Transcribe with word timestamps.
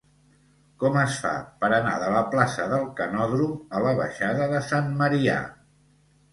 Com 0.83 0.95
es 1.01 1.17
fa 1.25 1.33
per 1.63 1.69
anar 1.77 1.93
de 2.05 2.09
la 2.15 2.23
plaça 2.33 2.67
del 2.73 2.89
Canòdrom 3.03 3.55
a 3.81 3.85
la 3.87 3.95
baixada 4.03 4.51
de 4.57 4.67
Sant 4.73 4.93
Marià? 5.05 5.41